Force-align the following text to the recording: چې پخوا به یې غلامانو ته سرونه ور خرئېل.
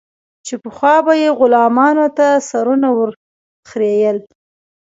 چې 0.45 0.53
پخوا 0.63 0.95
به 1.05 1.13
یې 1.23 1.29
غلامانو 1.39 2.07
ته 2.17 2.27
سرونه 2.49 2.87
ور 2.97 3.09
خرئېل. 3.69 4.17